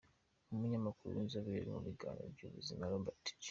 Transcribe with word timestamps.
n’umunyamakuru 0.47 1.09
w’inzobere 1.17 1.69
mu 1.73 1.79
biganiro 1.87 2.27
by’ubuzima, 2.35 2.89
Robert 2.91 3.25
J. 3.33 3.35